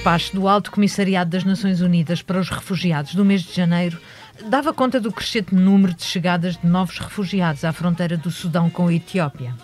despacho 0.00 0.34
do 0.34 0.48
Alto 0.48 0.70
Comissariado 0.70 1.28
das 1.28 1.44
Nações 1.44 1.82
Unidas 1.82 2.22
para 2.22 2.40
os 2.40 2.48
Refugiados 2.48 3.14
do 3.14 3.22
mês 3.22 3.42
de 3.42 3.52
janeiro 3.52 4.00
dava 4.48 4.72
conta 4.72 4.98
do 4.98 5.12
crescente 5.12 5.54
número 5.54 5.92
de 5.92 6.04
chegadas 6.04 6.56
de 6.56 6.66
novos 6.66 6.98
refugiados 6.98 7.66
à 7.66 7.72
fronteira 7.72 8.16
do 8.16 8.30
Sudão 8.30 8.70
com 8.70 8.88
a 8.88 8.94
Etiópia. 8.94 9.54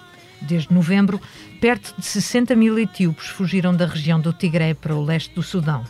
Desde 0.43 0.75
novembro, 0.75 1.19
perto 1.59 1.95
de 1.99 2.05
60 2.05 2.55
mil 2.55 2.79
etíopes 2.79 3.29
fugiram 3.29 3.75
da 3.75 3.87
região 3.87 4.21
do 4.21 4.31
Tigré 4.31 4.75
para 4.75 4.95
o 4.95 5.03
leste 5.03 5.35
do 5.35 5.43
Sudão. 5.43 5.83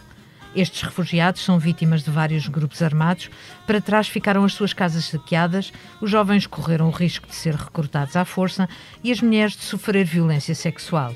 Estes 0.54 0.82
refugiados 0.82 1.44
são 1.44 1.58
vítimas 1.58 2.04
de 2.04 2.10
vários 2.12 2.46
grupos 2.46 2.82
armados. 2.82 3.28
Para 3.66 3.80
trás 3.80 4.06
ficaram 4.06 4.44
as 4.44 4.54
suas 4.54 4.72
casas 4.72 5.06
saqueadas, 5.06 5.72
os 6.00 6.08
jovens 6.08 6.46
correram 6.46 6.86
o 6.86 6.92
risco 6.92 7.26
de 7.26 7.34
ser 7.34 7.56
recrutados 7.56 8.14
à 8.14 8.24
força 8.24 8.68
e 9.02 9.10
as 9.10 9.20
mulheres 9.20 9.56
de 9.56 9.64
sofrer 9.64 10.04
violência 10.04 10.54
sexual. 10.54 11.12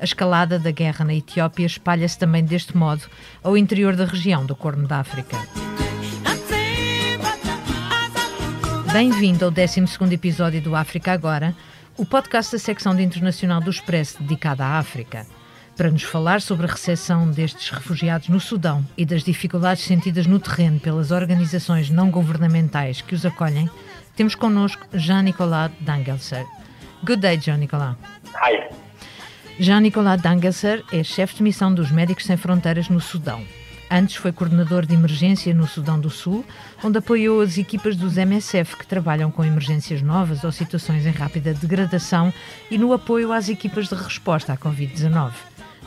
A 0.00 0.04
escalada 0.04 0.58
da 0.58 0.70
guerra 0.70 1.04
na 1.04 1.14
Etiópia 1.14 1.66
espalha-se 1.66 2.18
também 2.18 2.42
deste 2.42 2.74
modo 2.74 3.02
ao 3.42 3.54
interior 3.54 3.94
da 3.94 4.06
região 4.06 4.46
do 4.46 4.56
Corno 4.56 4.88
da 4.88 4.98
África. 4.98 5.36
Bem-vindo 8.90 9.44
ao 9.44 9.50
12 9.50 9.84
episódio 10.10 10.62
do 10.62 10.74
África 10.74 11.12
Agora, 11.12 11.54
o 11.98 12.06
podcast 12.06 12.50
da 12.50 12.58
secção 12.58 12.96
de 12.96 13.02
internacional 13.02 13.60
do 13.60 13.68
Expresso 13.68 14.22
dedicada 14.22 14.64
à 14.64 14.78
África 14.78 15.26
para 15.76 15.90
nos 15.90 16.02
falar 16.02 16.40
sobre 16.40 16.66
a 16.66 16.70
recepção 16.70 17.30
destes 17.30 17.68
refugiados 17.68 18.28
no 18.28 18.40
Sudão 18.40 18.82
e 18.96 19.04
das 19.04 19.22
dificuldades 19.22 19.84
sentidas 19.84 20.26
no 20.26 20.38
terreno 20.38 20.80
pelas 20.80 21.10
organizações 21.10 21.90
não 21.90 22.10
governamentais 22.10 23.02
que 23.02 23.14
os 23.14 23.26
acolhem, 23.26 23.68
temos 24.16 24.34
connosco 24.34 24.86
Jean-Nicolas 24.94 25.70
Dangelser. 25.80 26.46
Good 27.04 27.20
day, 27.20 27.38
Jean-Nicolas. 27.38 27.96
Hi. 28.34 28.89
Jean-Nicolas 29.62 30.22
Dangelser 30.22 30.82
é 30.90 31.04
chefe 31.04 31.36
de 31.36 31.42
missão 31.42 31.74
dos 31.74 31.90
Médicos 31.90 32.24
Sem 32.24 32.34
Fronteiras 32.34 32.88
no 32.88 32.98
Sudão. 32.98 33.44
Antes 33.90 34.16
foi 34.16 34.32
coordenador 34.32 34.86
de 34.86 34.94
emergência 34.94 35.52
no 35.52 35.66
Sudão 35.66 36.00
do 36.00 36.08
Sul, 36.08 36.46
onde 36.82 36.96
apoiou 36.96 37.42
as 37.42 37.58
equipas 37.58 37.94
dos 37.94 38.16
MSF 38.16 38.78
que 38.78 38.86
trabalham 38.86 39.30
com 39.30 39.44
emergências 39.44 40.00
novas 40.00 40.44
ou 40.44 40.50
situações 40.50 41.04
em 41.04 41.10
rápida 41.10 41.52
degradação 41.52 42.32
e 42.70 42.78
no 42.78 42.94
apoio 42.94 43.34
às 43.34 43.50
equipas 43.50 43.86
de 43.86 43.94
resposta 43.96 44.54
à 44.54 44.56
Covid-19. 44.56 45.32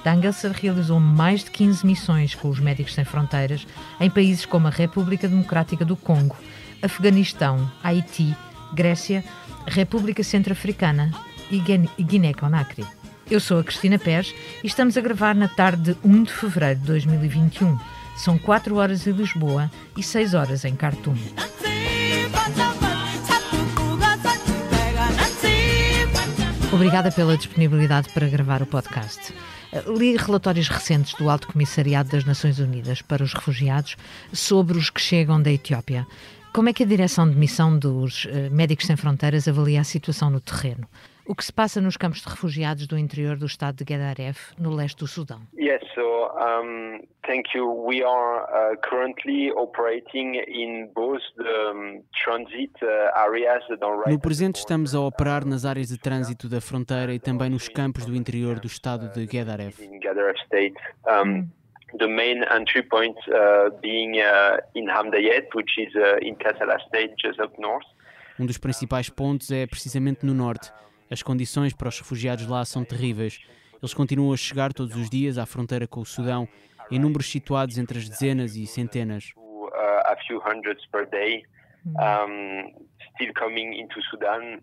Dangelser 0.04 0.52
realizou 0.52 1.00
mais 1.00 1.44
de 1.44 1.50
15 1.50 1.84
missões 1.84 2.36
com 2.36 2.50
os 2.50 2.60
Médicos 2.60 2.94
Sem 2.94 3.06
Fronteiras 3.06 3.66
em 4.00 4.08
países 4.08 4.46
como 4.46 4.68
a 4.68 4.70
República 4.70 5.28
Democrática 5.28 5.84
do 5.84 5.96
Congo, 5.96 6.38
Afeganistão, 6.80 7.72
Haiti, 7.84 8.38
Grécia, 8.72 9.24
República 9.66 10.22
Centro-Africana 10.22 11.12
e 11.50 11.58
Guiné-Conakry. 12.04 12.86
Eu 13.30 13.40
sou 13.40 13.60
a 13.60 13.64
Cristina 13.64 13.98
Pérez 13.98 14.34
e 14.64 14.68
estamos 14.68 14.98
a 14.98 15.02
gravar 15.02 15.34
na 15.34 15.48
tarde 15.48 15.94
de 15.94 15.98
1 16.04 16.24
de 16.24 16.34
fevereiro 16.34 16.80
de 16.82 16.86
2021. 16.88 17.80
São 18.18 18.38
4 18.38 18.76
horas 18.76 19.08
em 19.08 19.12
Lisboa 19.12 19.72
e 19.98 20.04
6 20.04 20.34
horas 20.34 20.66
em 20.66 20.76
Khartoum. 20.76 21.16
Obrigada 26.72 27.12
pela 27.12 27.38
disponibilidade 27.38 28.10
para 28.10 28.28
gravar 28.28 28.62
o 28.62 28.66
podcast. 28.66 29.34
Li 29.98 30.18
relatórios 30.18 30.68
recentes 30.68 31.14
do 31.16 31.30
Alto 31.30 31.48
Comissariado 31.48 32.10
das 32.10 32.26
Nações 32.26 32.60
Unidas 32.60 33.02
para 33.02 33.24
os 33.24 33.34
Refugiados 33.34 33.96
sobre 34.32 34.78
os 34.78 34.90
que 34.90 35.00
chegam 35.00 35.42
da 35.42 35.52
Etiópia. 35.52 36.06
Como 36.52 36.70
é 36.70 36.74
que 36.74 36.84
a 36.84 36.86
direção 36.86 37.28
de 37.28 37.36
missão 37.36 37.78
dos 37.78 38.28
eh, 38.30 38.50
Médicos 38.50 38.86
Sem 38.86 38.96
Fronteiras 38.96 39.48
avalia 39.48 39.82
a 39.82 39.84
situação 39.84 40.30
no 40.30 40.40
terreno? 40.40 40.88
O 41.26 41.34
que 41.34 41.46
se 41.46 41.54
passa 41.54 41.80
nos 41.80 41.96
campos 41.96 42.22
de 42.22 42.28
refugiados 42.28 42.86
do 42.86 42.98
interior 42.98 43.38
do 43.38 43.46
estado 43.46 43.78
de 43.78 43.94
Gedaref, 43.94 44.54
no 44.60 44.70
leste 44.76 44.98
do 44.98 45.08
Sudão? 45.08 45.40
Yes, 45.58 45.82
so 45.96 46.28
um, 46.36 47.00
thank 47.26 47.56
you. 47.56 47.66
We 47.66 48.04
are 48.04 48.44
uh, 48.44 48.76
currently 48.82 49.50
operating 49.52 50.36
in 50.36 50.92
both 50.94 51.22
the 51.38 51.72
um, 51.72 52.04
transit 52.14 52.74
uh, 52.84 53.18
areas 53.18 53.64
No 54.08 54.20
presente 54.20 54.60
estamos 54.60 54.94
a 54.94 55.00
operar 55.00 55.46
nas 55.46 55.64
áreas 55.64 55.88
de 55.88 55.98
trânsito 55.98 56.50
da 56.50 56.60
fronteira 56.60 57.14
e 57.14 57.20
também 57.20 57.50
nos 57.50 57.70
campos 57.70 58.06
do 58.06 58.14
interior 58.14 58.60
do 58.60 58.68
estado 58.68 59.08
de 59.14 59.26
Gedaref. 59.26 59.82
In 59.82 60.02
Gedaref 60.02 60.38
state. 60.46 60.76
Um, 61.08 61.50
the 62.00 62.08
main 62.08 62.44
entry 62.52 62.84
point 62.84 63.16
uh, 63.30 63.70
being 63.82 64.20
uh, 64.20 64.58
in 64.76 64.88
Hamdayet, 64.88 65.48
which 65.56 65.78
is 65.78 65.96
uh, 65.96 66.18
in 66.22 66.36
Kassala 66.36 66.80
state 66.88 67.14
just 67.18 67.40
up 67.40 67.58
north. 67.58 67.86
Um 68.38 68.46
dos 68.46 68.58
principais 68.58 69.10
pontos 69.10 69.52
é 69.52 69.66
precisamente 69.68 70.26
no 70.26 70.34
norte 70.34 70.74
as 71.14 71.22
condições 71.22 71.74
para 71.74 71.88
os 71.88 72.00
refugiados 72.00 72.48
lá 72.48 72.66
são 72.66 72.84
terríveis. 72.84 73.40
Eles 73.82 73.94
continuam 73.94 74.34
a 74.34 74.38
chegar 74.38 74.74
todos 74.74 74.96
os 74.96 75.10
dias 75.10 75.38
à 75.38 75.46
fronteira 75.46 75.88
com 75.88 76.02
o 76.02 76.06
Sudão, 76.06 76.48
em 76.90 76.98
números 76.98 77.30
situados 77.30 77.78
entre 77.78 78.00
as 78.00 78.10
dezenas 78.10 78.56
e 78.56 78.66
centenas. 78.66 79.32
A 80.06 80.16
few 80.28 80.40
hundreds 80.40 80.86
per 80.88 81.08
day, 81.10 81.44
um, 81.86 82.74
still 83.14 83.34
coming 83.34 83.80
into 83.80 84.02
Sudan, 84.10 84.60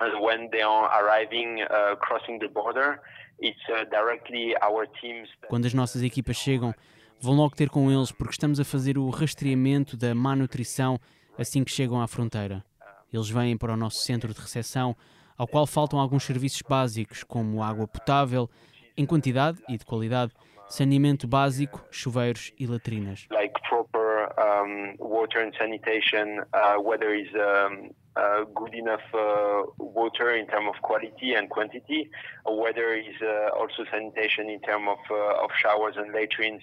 and 0.00 0.20
when 0.20 0.50
they 0.50 0.62
are 0.62 0.88
arriving, 0.92 1.62
uh, 1.62 1.96
crossing 1.96 2.38
the 2.38 2.48
border, 2.48 3.00
it's 3.40 3.60
uh, 3.68 3.84
directly 3.90 4.54
our 4.62 4.86
teams. 5.00 5.28
Quando 5.48 5.66
as 5.66 5.74
nossas 5.74 6.02
equipas 6.02 6.36
chegam, 6.36 6.74
vão 7.20 7.34
logo 7.34 7.54
ter 7.54 7.70
com 7.70 7.90
eles 7.90 8.12
porque 8.12 8.32
estamos 8.32 8.58
a 8.60 8.64
fazer 8.64 8.98
o 8.98 9.08
rastreamento 9.10 9.96
da 9.96 10.14
má 10.14 10.34
nutrição 10.34 10.98
assim 11.38 11.64
que 11.64 11.70
chegam 11.70 12.00
à 12.00 12.06
fronteira. 12.06 12.64
Eles 13.12 13.28
vêm 13.28 13.56
para 13.56 13.72
o 13.72 13.76
nosso 13.76 13.98
centro 13.98 14.32
de 14.34 14.40
recepção 14.40 14.96
ao 15.36 15.46
qual 15.46 15.66
faltam 15.66 15.98
alguns 15.98 16.24
serviços 16.24 16.62
básicos, 16.62 17.24
como 17.24 17.62
água 17.62 17.86
potável, 17.86 18.48
em 18.96 19.04
quantidade 19.04 19.62
e 19.68 19.76
de 19.76 19.84
qualidade, 19.84 20.32
saneamento 20.68 21.26
básico, 21.26 21.84
chuveiros 21.90 22.52
e 22.58 22.66
latrinas. 22.66 23.26
Like 23.30 23.54
proper 23.68 24.28
um, 24.38 24.94
water 24.98 25.46
and 25.46 25.52
sanitation, 25.56 26.40
uh, 26.54 26.80
whether 26.80 27.14
is 27.14 27.28
um, 27.34 27.90
uh, 28.16 28.44
good 28.54 28.74
enough 28.74 29.02
uh, 29.12 29.62
water 29.78 30.36
in 30.36 30.46
terms 30.46 30.68
of 30.68 30.80
quality 30.82 31.34
and 31.34 31.48
quantity, 31.48 32.10
whether 32.46 32.94
is 32.94 33.16
uh, 33.22 33.58
also 33.58 33.84
sanitation 33.90 34.48
in 34.48 34.60
terms 34.60 34.86
of, 34.88 34.98
uh, 35.10 35.44
of 35.44 35.50
showers 35.60 35.96
and 35.96 36.12
latrines. 36.12 36.62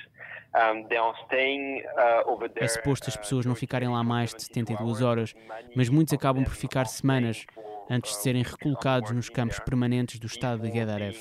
Um, 0.53 0.83
uh, 0.83 2.49
é 2.57 2.67
suposto 2.67 3.09
as 3.09 3.15
pessoas 3.15 3.45
não 3.45 3.55
ficarem 3.55 3.87
lá 3.87 4.03
mais 4.03 4.33
de 4.33 4.43
72 4.43 5.01
horas, 5.01 5.33
mas 5.73 5.87
muitos 5.87 6.13
acabam 6.13 6.43
por 6.43 6.53
ficar 6.55 6.87
semanas 6.87 7.45
antes 7.89 8.11
de 8.11 8.17
serem 8.21 8.43
recolocados 8.43 9.11
nos 9.11 9.29
campos 9.29 9.59
permanentes 9.59 10.19
do 10.19 10.27
estado 10.27 10.61
de 10.61 10.71
Gedaref. 10.71 11.17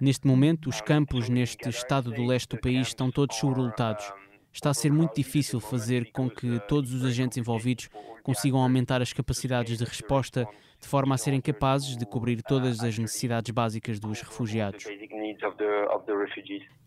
Neste 0.00 0.26
momento, 0.26 0.68
os 0.68 0.80
campos 0.80 1.28
neste 1.28 1.68
estado 1.68 2.10
do 2.10 2.24
leste 2.24 2.50
do 2.50 2.60
país 2.60 2.88
estão 2.88 3.10
todos 3.10 3.36
sobrelotados. 3.36 4.12
Está 4.52 4.70
a 4.70 4.74
ser 4.74 4.92
muito 4.92 5.14
difícil 5.16 5.60
fazer 5.60 6.12
com 6.12 6.30
que 6.30 6.60
todos 6.68 6.94
os 6.94 7.04
agentes 7.04 7.36
envolvidos 7.36 7.88
consigam 8.22 8.60
aumentar 8.60 9.02
as 9.02 9.12
capacidades 9.12 9.78
de 9.78 9.84
resposta 9.84 10.46
de 10.80 10.88
forma 10.88 11.14
a 11.14 11.18
serem 11.18 11.40
capazes 11.40 11.96
de 11.96 12.06
cobrir 12.06 12.42
todas 12.42 12.82
as 12.82 12.98
necessidades 12.98 13.50
básicas 13.50 13.98
dos 13.98 14.20
refugiados. 14.20 14.84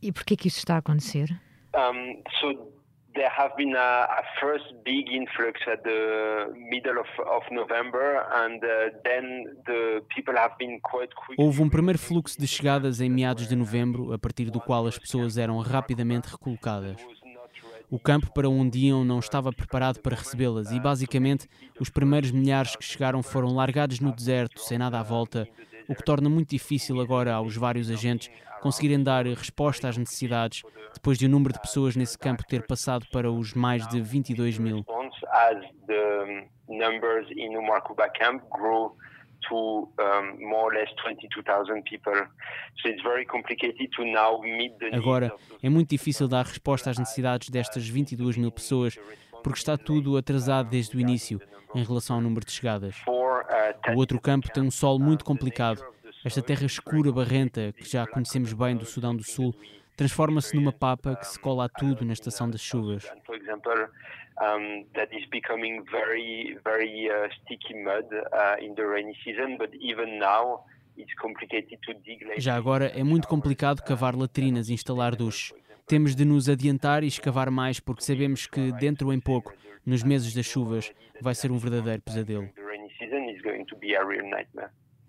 E 0.02 0.12
por 0.12 0.24
que 0.24 0.38
que 0.38 0.48
isso 0.48 0.60
está 0.60 0.76
a 0.76 0.78
acontecer? 0.78 1.30
Um, 1.76 2.24
so 2.40 2.77
there 3.18 3.30
have 3.36 3.56
been 3.58 3.76
a, 3.76 4.06
a, 4.22 4.24
first 4.40 4.66
big 4.86 5.10
influx 5.12 5.60
at 5.68 5.84
the 5.84 6.54
middle 6.70 6.98
of, 7.00 7.10
of 7.26 7.44
November 7.52 8.24
and 8.44 8.64
uh, 8.64 8.70
then 9.04 9.46
the 9.66 10.02
people 10.16 10.36
have 10.36 10.56
been 10.58 10.80
quite 10.82 11.14
quick. 11.16 11.38
Houve 11.40 11.62
um 11.62 11.70
primeiro 11.70 12.00
fluxo 12.00 12.40
de 12.40 12.48
chegadas 12.48 13.02
em 13.02 13.10
meados 13.10 13.48
de 13.48 13.56
novembro, 13.56 14.14
a 14.14 14.20
partir 14.20 14.50
do 14.50 14.62
qual 14.62 14.86
as 14.86 14.98
pessoas 14.98 15.38
eram 15.38 15.58
rapidamente 15.60 16.30
recolocadas. 16.30 16.98
O 17.90 17.98
campo 17.98 18.32
para 18.34 18.50
onde 18.50 18.80
iam 18.80 19.06
não 19.06 19.20
estava 19.20 19.52
preparado 19.52 20.02
para 20.02 20.16
recebê-las 20.16 20.72
e, 20.72 20.80
basicamente, 20.80 21.48
os 21.80 21.90
primeiros 21.90 22.32
milhares 22.32 22.76
que 22.76 22.84
chegaram 22.84 23.24
foram 23.24 23.56
largados 23.56 24.02
no 24.02 24.14
deserto, 24.14 24.60
sem 24.60 24.78
nada 24.78 25.00
à 25.00 25.04
volta, 25.04 25.48
o 25.88 25.96
que 25.96 26.04
torna 26.04 26.30
muito 26.30 26.50
difícil 26.50 27.00
agora 27.00 27.34
aos 27.34 27.56
vários 27.56 27.90
agentes 27.90 28.30
conseguirem 28.62 29.04
dar 29.04 29.26
resposta 29.26 29.88
às 29.88 29.98
necessidades 29.98 30.64
depois 30.94 31.18
de 31.18 31.26
o 31.26 31.30
número 31.30 31.54
de 31.54 31.62
pessoas 31.62 31.96
nesse 31.96 32.18
campo 32.18 32.44
ter 32.46 32.66
passado 32.66 33.06
para 33.12 33.32
os 33.32 33.54
mais 33.54 33.88
de 33.88 34.02
22 34.02 34.58
mil. 34.58 34.84
Agora, 44.94 45.34
é 45.62 45.70
muito 45.70 45.90
difícil 45.90 46.28
dar 46.28 46.46
resposta 46.46 46.90
às 46.90 46.98
necessidades 46.98 47.50
destas 47.50 47.88
22 47.88 48.38
mil 48.38 48.52
pessoas, 48.52 48.98
porque 49.44 49.60
está 49.60 49.78
tudo 49.78 50.18
atrasado 50.18 50.70
desde 50.70 50.98
o 50.98 51.00
início 51.00 51.40
em 51.76 51.84
relação 51.84 52.18
ao 52.18 52.22
número 52.22 52.46
de 52.46 52.52
chegadas. 52.52 52.96
O 53.94 53.98
outro 53.98 54.20
campo 54.20 54.50
tem 54.52 54.64
um 54.64 54.72
solo 54.72 55.00
muito 55.00 55.24
complicado. 55.24 55.84
Esta 56.26 56.42
terra 56.42 56.66
escura, 56.66 57.12
barrenta, 57.12 57.74
que 57.74 57.90
já 57.90 58.06
conhecemos 58.06 58.52
bem 58.54 58.76
do 58.76 58.86
Sudão 58.86 59.16
do 59.16 59.24
Sul, 59.24 59.54
transforma-se 59.96 60.56
numa 60.56 60.72
papa 60.72 61.16
que 61.16 61.26
se 61.28 61.40
cola 61.40 61.66
a 61.66 61.70
tudo 61.70 62.06
na 62.06 62.14
estação 62.14 62.50
das 62.50 62.62
chuvas. 62.62 63.06
Uh, 63.06 63.10
uh, 63.10 63.58
Já 72.38 72.56
agora 72.56 72.86
é 72.88 73.04
muito 73.04 73.28
complicado 73.28 73.82
cavar 73.82 74.16
latrinas 74.16 74.70
e 74.70 74.74
instalar 74.74 75.16
duches. 75.16 75.54
Temos 75.88 76.16
de 76.16 76.26
nos 76.26 76.50
adiantar 76.50 77.04
e 77.04 77.08
escavar 77.08 77.50
mais 77.50 77.80
porque 77.80 78.04
sabemos 78.04 78.46
que 78.46 78.72
dentro 78.74 79.14
em 79.14 79.20
pouco, 79.20 79.54
nos 79.86 80.04
meses 80.04 80.34
das 80.34 80.46
chuvas, 80.46 80.92
vai 81.22 81.34
ser 81.34 81.52
um 81.52 81.58
verdadeiro 81.58 82.02
pesadelo. 82.02 82.50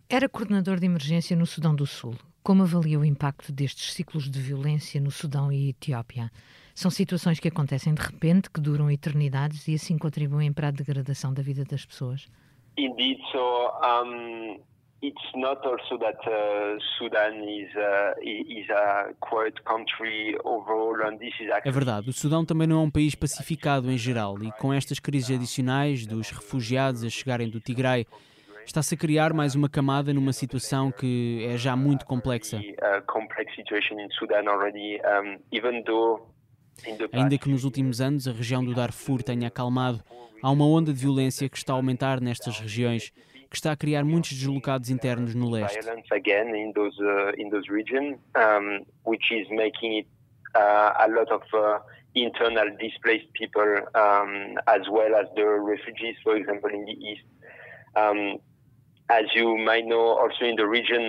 Era 0.09 0.29
coordenador 0.29 0.79
de 0.79 0.87
emergência 0.87 1.37
no 1.37 1.47
Sudão 1.47 1.75
do 1.75 1.87
Sul. 1.87 2.15
Como 2.43 2.63
avalia 2.63 2.99
o 2.99 3.05
impacto 3.05 3.53
destes 3.53 3.93
ciclos 3.93 4.31
de 4.31 4.41
violência 4.41 5.01
no 5.01 5.11
Sudão 5.11 5.53
e 5.53 5.69
Etiópia? 5.69 6.31
São 6.75 6.91
situações 6.91 7.39
que 7.41 7.49
acontecem 7.49 7.93
de 7.93 8.01
repente, 8.01 8.49
que 8.51 8.61
duram 8.61 8.91
eternidades 8.91 9.69
e 9.69 9.75
assim 9.75 9.99
contribuem 9.99 10.53
para 10.53 10.69
a 10.69 10.71
degradação 10.71 11.35
da 11.35 11.43
vida 11.43 11.65
das 11.65 11.85
pessoas? 11.85 12.27
Indeed, 12.79 13.21
so 13.33 13.73
um, 14.07 14.61
it's 15.03 15.31
not 15.35 15.65
also 15.65 15.97
that 15.99 16.19
uh, 16.27 16.79
Sudan 16.99 17.43
is, 17.43 17.71
uh, 17.77 18.15
is 18.23 18.69
a 18.71 19.15
quiet 19.21 19.63
country 19.65 20.37
overall, 20.45 20.95
and 21.07 21.19
this 21.19 21.35
is 21.41 21.49
actually... 21.51 21.69
É 21.69 21.73
verdade, 21.73 22.11
o 22.11 22.13
Sudão 22.13 22.45
também 22.45 22.67
não 22.67 22.81
é 22.81 22.83
um 22.83 22.91
país 22.91 23.15
pacificado 23.15 23.91
em 23.91 23.99
geral 23.99 24.37
e 24.43 24.51
com 24.53 24.73
estas 24.73 24.99
crises 24.99 25.37
adicionais 25.37 26.07
dos 26.07 26.31
refugiados 26.31 27.05
a 27.05 27.09
chegarem 27.09 27.49
do 27.49 27.61
Tigray, 27.61 28.07
está-se 28.67 28.95
a 28.95 28.99
criar 28.99 29.33
mais 29.33 29.55
uma 29.55 29.69
camada 29.69 30.13
numa 30.13 30.33
situação 30.33 30.91
que 30.91 31.47
é 31.49 31.57
já 31.57 31.77
muito 31.77 32.05
complexa. 32.05 32.61
Ainda 37.13 37.39
que 37.39 37.49
nos 37.49 37.65
últimos 37.65 38.01
anos 38.01 38.29
a 38.29 38.33
região 38.33 38.65
do 38.65 38.75
Darfur 38.75 39.23
tenha 39.23 39.49
acalmado, 39.49 40.03
há 40.43 40.51
uma 40.51 40.67
onda 40.67 40.93
de 40.93 41.01
violência 41.01 41.49
que 41.49 41.57
está 41.57 41.73
a 41.73 41.77
aumentar 41.77 42.21
nestas 42.21 42.59
regiões, 42.61 43.13
que 43.51 43.57
está 43.57 43.73
a 43.73 43.77
criar 43.77 44.05
muitos 44.05 44.33
deslocados 44.33 44.91
internos 44.91 45.35
no 45.35 45.51
leste. 45.51 45.79
internal 52.15 52.69
displaced 52.79 53.29
people 53.33 53.85
um, 53.95 54.55
as 54.67 54.89
well 54.89 55.15
as 55.15 55.29
the 55.35 55.45
refugees, 55.45 56.17
for 56.23 56.37
example, 56.37 56.71
in 56.71 56.85
the 56.85 56.93
east. 56.93 57.25
Um, 57.97 58.41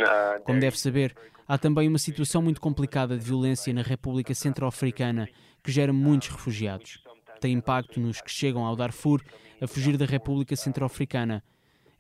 Uh, 0.04 0.42
Como 0.46 0.60
deve 0.60 0.80
saber, 0.80 1.14
há 1.46 1.58
também 1.58 1.88
uma 1.88 1.98
situação 1.98 2.42
muito 2.42 2.62
complicada 2.62 3.18
de 3.18 3.26
violência 3.26 3.74
na 3.74 3.82
República 3.82 4.34
Centro-Africana 4.34 5.28
que 5.62 5.70
gera 5.70 5.92
muitos 5.92 6.30
refugiados. 6.30 7.04
Tem 7.42 7.54
impacto 7.54 8.00
nos 8.00 8.22
que 8.22 8.32
chegam 8.32 8.66
ao 8.66 8.76
Darfur 8.76 9.22
a 9.62 9.68
fugir 9.68 9.98
da 9.98 10.06
República 10.06 10.56
Centro-Africana. 10.56 11.44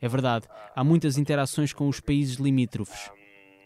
É 0.02 0.08
verdade, 0.08 0.48
há 0.76 0.84
muitas 0.84 1.18
interações 1.18 1.74
com 1.74 1.88
os 1.88 2.00
países 2.00 2.38
limítrofes. 2.38 3.12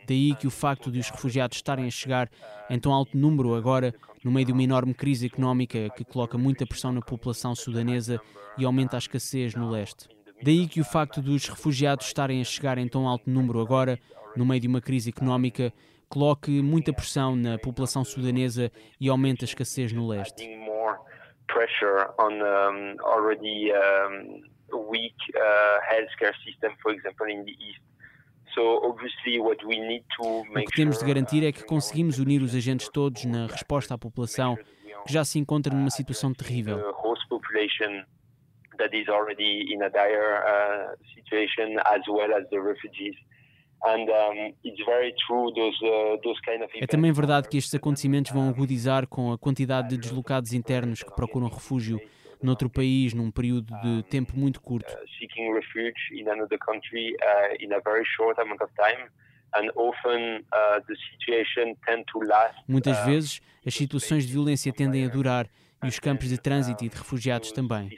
Daí 0.07 0.35
que 0.35 0.47
o 0.47 0.51
facto 0.51 0.91
de 0.91 0.99
os 0.99 1.09
refugiados 1.09 1.57
estarem 1.57 1.85
a 1.85 1.91
chegar 1.91 2.29
em 2.69 2.79
tão 2.79 2.91
alto 2.91 3.17
número 3.17 3.55
agora, 3.55 3.93
no 4.23 4.31
meio 4.31 4.45
de 4.45 4.51
uma 4.51 4.63
enorme 4.63 4.93
crise 4.93 5.25
económica 5.25 5.89
que 5.95 6.03
coloca 6.03 6.37
muita 6.37 6.65
pressão 6.65 6.91
na 6.91 7.01
população 7.01 7.55
sudanesa 7.55 8.19
e 8.57 8.65
aumenta 8.65 8.97
a 8.97 8.99
escassez 8.99 9.55
no 9.55 9.69
leste. 9.69 10.09
Daí 10.41 10.67
que 10.67 10.81
o 10.81 10.83
facto 10.83 11.21
dos 11.21 11.47
refugiados 11.47 12.07
estarem 12.07 12.41
a 12.41 12.43
chegar 12.43 12.77
em 12.77 12.87
tão 12.87 13.07
alto 13.07 13.29
número 13.29 13.61
agora, 13.61 13.97
no 14.35 14.45
meio 14.45 14.59
de 14.59 14.67
uma 14.67 14.81
crise 14.81 15.09
económica, 15.09 15.71
coloque 16.09 16.61
muita 16.61 16.91
pressão 16.91 17.35
na 17.35 17.57
população 17.57 18.03
sudanesa 18.03 18.71
e 18.99 19.07
aumente 19.07 19.43
a 19.43 19.47
escassez 19.47 19.93
no 19.93 20.07
leste. 20.07 20.62
Pressure 21.47 22.09
on 22.19 22.41
um, 22.41 22.95
already 23.03 23.71
um, 23.71 24.41
weak 24.89 25.15
uh, 25.35 25.79
healthcare 25.89 26.33
system, 26.45 26.71
for 26.81 26.91
example, 26.93 27.27
in 27.29 27.43
the 27.45 27.51
east. 27.51 27.81
O 28.55 28.93
que 28.93 30.75
temos 30.75 30.99
de 30.99 31.05
garantir 31.05 31.43
é 31.43 31.51
que 31.51 31.63
conseguimos 31.63 32.19
unir 32.19 32.43
os 32.43 32.53
agentes 32.53 32.87
todos 32.87 33.25
na 33.25 33.47
resposta 33.47 33.95
à 33.95 33.97
população 33.97 34.55
que 35.07 35.11
já 35.11 35.25
se 35.25 35.39
encontra 35.39 35.73
numa 35.73 35.89
situação 35.89 36.31
terrível 36.31 36.77
that 38.77 38.93
is 38.93 39.07
already 39.09 39.65
in 39.71 39.81
a 39.81 39.89
dire 39.89 40.41
uh, 40.45 40.95
situation, 41.15 41.77
as 41.85 42.01
well 42.07 42.33
as 42.33 42.49
the 42.49 42.59
refugees. 42.59 43.15
And, 43.85 44.53
it's 44.63 44.79
very 44.85 45.13
true, 45.27 45.53
those, 45.53 45.77
uh, 45.83 46.17
those 46.23 46.39
kind 46.45 46.63
of 46.63 46.71
é 46.79 46.87
também 46.87 47.11
verdade 47.11 47.49
que 47.49 47.57
estes 47.57 47.75
acontecimentos 47.75 48.31
vão 48.31 48.47
agudizar 48.47 49.05
com 49.07 49.33
a 49.33 49.37
quantidade 49.37 49.89
de 49.89 49.97
deslocados 49.97 50.53
internos 50.53 51.03
que 51.03 51.13
procuram 51.13 51.49
refúgio 51.49 51.99
noutro 52.41 52.69
país 52.69 53.13
num 53.13 53.29
período 53.29 53.73
de 53.81 54.03
tempo 54.03 54.37
muito 54.37 54.61
curto. 54.61 54.93
Uh, 54.93 54.97
uh, 54.97 55.03
Muitas 62.67 63.05
vezes 63.05 63.41
as 63.65 63.73
situações 63.73 64.25
de 64.25 64.31
violência 64.33 64.71
tendem 64.73 65.05
a 65.05 65.09
durar 65.09 65.47
e 65.83 65.87
os 65.87 65.99
campos 65.99 66.29
de 66.29 66.37
trânsito 66.37 66.85
e 66.85 66.89
de 66.89 66.97
refugiados 66.97 67.51
também. 67.51 67.89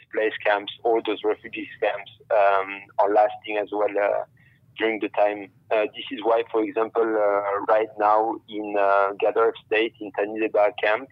During 4.78 5.00
the 5.00 5.10
time. 5.10 5.50
Uh, 5.72 5.86
this 5.96 6.06
is 6.12 6.20
why, 6.24 6.44
for 6.52 6.64
example, 6.64 7.04
uh, 7.04 7.66
right 7.68 7.90
now 7.98 8.36
in 8.48 8.76
uh, 8.78 9.14
Gadaref 9.22 9.56
State, 9.66 9.94
in 10.00 10.12
Tanizeba 10.12 10.72
camp, 10.82 11.10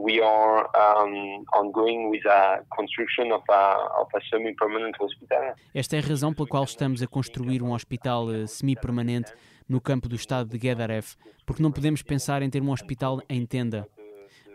we 0.00 0.20
are 0.20 0.68
um, 0.74 1.44
ongoing 1.54 2.10
with 2.10 2.24
a 2.26 2.64
construction 2.76 3.30
of 3.32 3.42
a, 3.48 3.76
of 4.00 4.08
a 4.14 4.20
semi-permanent 4.30 4.96
hospital. 5.00 5.54
Esta 5.74 5.96
é 5.96 6.00
a 6.00 6.02
razão 6.02 6.34
pela 6.34 6.48
qual 6.48 6.64
estamos 6.64 7.02
a 7.02 7.06
construir 7.06 7.62
um 7.62 7.72
hospital 7.72 8.26
uh, 8.26 8.48
semi-permanente 8.48 9.32
no 9.68 9.80
campo 9.80 10.08
do 10.08 10.16
estado 10.16 10.48
de 10.48 10.58
Gedaref, 10.58 11.16
porque 11.46 11.62
não 11.62 11.72
podemos 11.72 12.02
pensar 12.02 12.42
em 12.42 12.50
ter 12.50 12.62
um 12.62 12.70
hospital 12.70 13.20
em 13.28 13.46
tenda. 13.46 13.86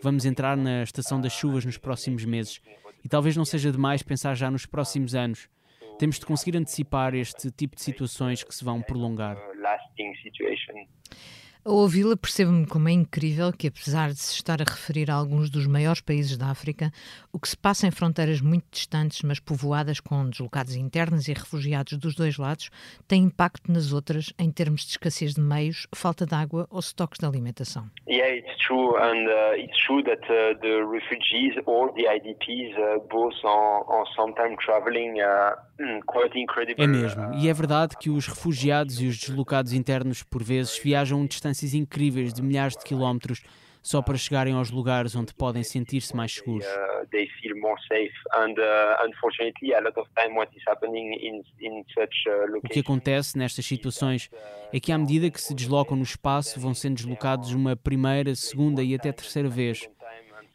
Vamos 0.01 0.25
entrar 0.25 0.55
na 0.55 0.83
estação 0.83 1.19
das 1.19 1.33
chuvas 1.33 1.65
nos 1.65 1.77
próximos 1.77 2.23
meses 2.25 2.61
e 3.03 3.09
talvez 3.09 3.35
não 3.35 3.45
seja 3.45 3.71
demais 3.71 4.03
pensar 4.03 4.35
já 4.35 4.49
nos 4.49 4.65
próximos 4.65 5.15
anos. 5.15 5.49
Temos 5.99 6.17
de 6.17 6.25
conseguir 6.25 6.57
antecipar 6.57 7.13
este 7.13 7.51
tipo 7.51 7.75
de 7.75 7.81
situações 7.81 8.41
que 8.41 8.55
se 8.55 8.63
vão 8.63 8.81
prolongar. 8.81 9.35
A 11.65 11.71
ouvi-la 11.71 12.15
percebo-me 12.15 12.65
como 12.65 12.87
é 12.87 12.93
incrível 12.93 13.51
que, 13.51 13.67
apesar 13.67 14.11
de 14.11 14.19
se 14.19 14.33
estar 14.33 14.61
a 14.61 14.63
referir 14.63 15.11
a 15.11 15.15
alguns 15.15 15.49
dos 15.49 15.67
maiores 15.67 15.99
países 15.99 16.37
da 16.37 16.47
África, 16.47 16.89
o 17.33 17.39
que 17.39 17.49
se 17.49 17.57
passa 17.57 17.85
em 17.85 17.91
fronteiras 17.91 18.39
muito 18.39 18.63
distantes, 18.71 19.21
mas 19.23 19.41
povoadas 19.41 19.99
com 19.99 20.29
deslocados 20.29 20.73
internos 20.77 21.27
e 21.27 21.33
refugiados 21.33 21.97
dos 21.97 22.15
dois 22.15 22.37
lados, 22.37 22.69
tem 23.09 23.23
impacto 23.23 23.69
nas 23.69 23.91
outras 23.91 24.31
em 24.39 24.49
termos 24.49 24.83
de 24.83 24.91
escassez 24.91 25.33
de 25.33 25.41
meios, 25.41 25.85
falta 25.93 26.25
de 26.25 26.33
água 26.33 26.65
ou 26.71 26.79
estoques 26.79 27.19
de 27.19 27.25
alimentação. 27.25 27.89
Yeah, 28.07 28.37
it's 28.37 28.57
true, 28.65 28.95
and 28.95 29.27
uh, 29.27 29.61
it's 29.61 29.77
true 29.85 30.01
that 30.03 30.23
uh, 30.31 30.57
the 30.61 30.85
refugees 30.85 31.61
or 31.65 31.91
the 31.93 32.07
IDPs 32.07 32.71
uh, 32.77 33.05
both 33.11 33.35
are, 33.43 33.83
are 33.89 34.07
sometimes 34.15 34.55
traveling 34.65 35.19
uh, 35.19 35.57
quite 36.07 36.39
incredible. 36.39 36.81
É 36.81 36.87
mesmo, 36.87 37.33
e 37.35 37.49
é 37.49 37.53
verdade 37.53 37.97
que 37.97 38.09
os 38.09 38.27
refugiados 38.27 39.01
e 39.01 39.07
os 39.07 39.17
deslocados 39.17 39.73
internos 39.73 40.23
por 40.23 40.41
vezes 40.41 40.79
viajam 40.79 41.25
distâncias 41.25 41.48
distâncias 41.49 41.73
incríveis 41.73 42.33
de 42.33 42.41
milhares 42.41 42.75
de 42.75 42.83
quilómetros 42.83 43.43
só 43.81 44.01
para 44.01 44.17
chegarem 44.17 44.53
aos 44.53 44.69
lugares 44.69 45.15
onde 45.15 45.33
podem 45.33 45.63
sentir-se 45.63 46.15
mais 46.15 46.33
seguros. 46.35 46.65
O 52.61 52.69
que 52.69 52.79
acontece 52.79 53.37
nestas 53.37 53.65
situações 53.65 54.29
é 54.71 54.79
que 54.79 54.91
à 54.91 54.97
medida 54.97 55.31
que 55.31 55.41
se 55.41 55.55
deslocam 55.55 55.95
no 55.95 56.03
espaço 56.03 56.59
vão 56.59 56.73
sendo 56.73 56.95
deslocados 56.95 57.53
uma 57.53 57.75
primeira, 57.75 58.35
segunda 58.35 58.83
e 58.83 58.93
até 58.93 59.11
terceira 59.11 59.49
vez. 59.49 59.89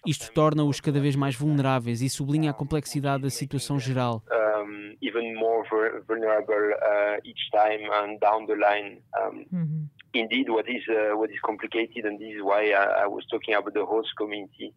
Isto 0.06 0.30
torna-os 0.32 0.80
cada 0.80 1.00
vez 1.00 1.16
mais 1.16 1.34
vulneráveis 1.34 2.02
e 2.02 2.10
sublinha 2.10 2.50
a 2.50 2.54
complexidade 2.54 3.22
da 3.22 3.30
situação 3.30 3.80
geral. 3.80 4.22
even 5.04 5.34
more 5.34 5.64
vulnerable 6.08 6.72
uh, 6.72 7.16
each 7.24 7.50
time 7.52 7.82
and 7.92 8.20
down 8.20 8.46
the 8.46 8.56
line. 8.56 9.02
Um, 9.20 9.44
mm-hmm. 9.52 9.82
Indeed, 10.14 10.48
what 10.48 10.68
is 10.68 10.82
uh, 10.88 11.16
what 11.16 11.30
is 11.30 11.40
complicated, 11.40 12.04
and 12.06 12.18
this 12.18 12.34
is 12.36 12.42
why 12.42 12.70
I, 12.70 13.04
I, 13.04 13.06
was 13.08 13.26
talking 13.26 13.54
about 13.54 13.74
the 13.74 13.84
host 13.84 14.10
community, 14.16 14.72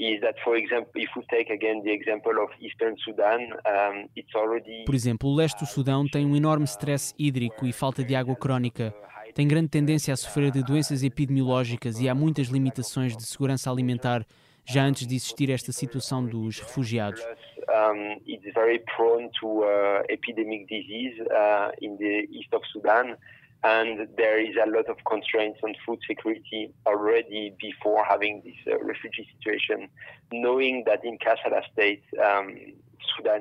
is 0.00 0.20
that, 0.22 0.36
for 0.42 0.56
example, 0.56 0.90
if 0.94 1.10
we 1.14 1.22
take 1.30 1.50
again 1.52 1.82
the 1.84 1.92
example 1.92 2.32
of 2.42 2.48
Eastern 2.58 2.96
Sudan, 3.04 3.52
um, 3.66 4.08
it's 4.16 4.34
already. 4.34 4.84
Por 4.86 4.94
exemplo, 4.94 5.28
o 5.28 5.34
leste 5.34 5.60
do 5.60 5.66
Sudão 5.66 6.06
tem 6.08 6.24
um 6.24 6.34
enorme 6.34 6.64
stress 6.64 7.14
hídrico 7.18 7.66
e 7.66 7.72
falta 7.72 8.02
de 8.02 8.14
água 8.14 8.34
crónica. 8.34 8.94
Tem 9.34 9.46
grande 9.46 9.68
tendência 9.68 10.12
a 10.12 10.16
sofrer 10.16 10.50
de 10.50 10.62
doenças 10.62 11.02
epidemiológicas 11.02 12.00
e 12.00 12.08
há 12.08 12.14
muitas 12.14 12.48
limitações 12.48 13.16
de 13.16 13.24
segurança 13.24 13.70
alimentar 13.70 14.26
já 14.64 14.84
antes 14.84 15.06
de 15.06 15.14
existir 15.14 15.50
esta 15.50 15.72
situação 15.72 16.24
dos 16.24 16.60
refugiados. 16.60 17.22
Um, 17.68 18.20
it's 18.26 18.52
very 18.54 18.80
prone 18.96 19.30
to 19.40 19.62
uh, 19.62 20.02
epidemic 20.08 20.66
disease 20.66 21.20
uh, 21.22 21.72
in 21.80 21.96
the 21.96 22.26
east 22.30 22.52
of 22.52 22.66
Sudan, 22.72 23.16
and 23.64 24.08
there 24.16 24.40
is 24.40 24.56
a 24.56 24.68
lot 24.68 24.88
of 24.88 24.96
constraints 25.04 25.60
on 25.62 25.74
food 25.86 25.98
security 26.06 26.72
already 26.86 27.54
before 27.60 28.04
having 28.04 28.42
this 28.44 28.56
uh, 28.66 28.78
refugee 28.82 29.26
situation. 29.36 29.88
Knowing 30.32 30.84
that 30.86 31.04
in 31.04 31.16
Kasala 31.18 31.62
state, 31.72 32.02
um, 32.18 32.74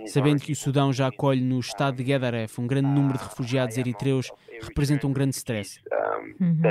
sabendo 0.07 0.41
que 0.41 0.51
o 0.51 0.55
Sudão 0.55 0.91
já 0.91 1.07
acolhe 1.07 1.41
no 1.41 1.59
estado 1.59 1.97
de 1.97 2.03
Guedaref 2.03 2.59
um 2.59 2.67
grande 2.67 2.87
número 2.87 3.17
de 3.17 3.23
refugiados 3.23 3.77
eritreus, 3.77 4.31
representa 4.61 5.07
um 5.07 5.13
grande 5.13 5.35
stress. 5.35 5.79
Uhum. 6.39 6.61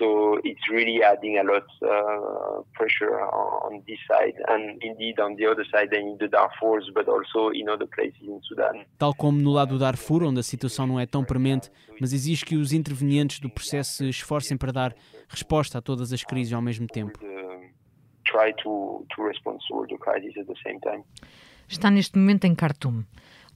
So 0.00 0.40
it's 0.42 0.66
really 0.70 1.02
adding 1.02 1.36
a 1.38 1.42
lot 1.42 1.66
uh, 1.82 2.62
pressure 2.72 3.12
on 3.20 3.82
this 3.86 3.98
side, 4.08 4.34
and 4.48 4.82
indeed 4.82 5.20
on 5.20 5.36
the 5.36 5.44
other 5.44 5.66
side, 5.66 5.94
in 5.94 6.16
the 6.16 6.26
Darfurs, 6.26 6.90
but 6.94 7.06
also 7.06 7.50
in 7.52 7.68
other 7.68 7.86
places 7.86 8.22
in 8.22 8.40
Sudan. 8.48 8.86
Tal 8.96 9.14
como 9.14 9.38
no 9.38 9.50
lado 9.50 9.74
do 9.74 9.78
Darfur, 9.78 10.22
onde 10.22 10.40
a 10.40 10.42
situação 10.42 10.86
não 10.86 10.98
é 10.98 11.04
tão 11.04 11.22
premente, 11.22 11.70
mas 12.00 12.14
exige 12.14 12.46
que 12.46 12.56
os 12.56 12.72
intervenientes 12.72 13.40
do 13.40 13.50
processo 13.50 13.98
se 13.98 14.08
esforcem 14.08 14.56
para 14.56 14.72
dar 14.72 14.94
resposta 15.28 15.76
a 15.76 15.82
todas 15.82 16.14
as 16.14 16.24
crises 16.24 16.54
ao 16.54 16.62
mesmo 16.62 16.86
tempo. 16.86 17.18
Try 18.24 18.54
to, 18.62 19.04
to 19.14 19.22
respond 19.22 19.58
to 19.68 19.74
all 19.74 19.86
the 19.86 19.98
crises 19.98 20.34
at 20.38 20.46
the 20.46 20.54
same 20.64 20.80
time. 20.80 21.04
Está 21.68 21.90
neste 21.90 22.18
momento 22.18 22.46
em 22.46 22.54
Khartoum. 22.54 23.04